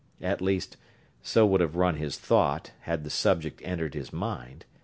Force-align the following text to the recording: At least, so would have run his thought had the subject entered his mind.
At 0.23 0.41
least, 0.41 0.77
so 1.21 1.45
would 1.45 1.61
have 1.61 1.75
run 1.75 1.97
his 1.97 2.17
thought 2.17 2.71
had 2.89 3.03
the 3.03 3.11
subject 3.11 3.61
entered 3.63 3.93
his 3.93 4.11
mind. 4.11 4.65